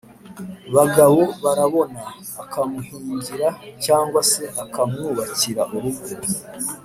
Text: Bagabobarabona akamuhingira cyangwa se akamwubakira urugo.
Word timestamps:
Bagabobarabona 0.75 2.01
akamuhingira 2.43 3.47
cyangwa 3.85 4.19
se 4.31 4.43
akamwubakira 4.63 5.61
urugo. 5.75 6.03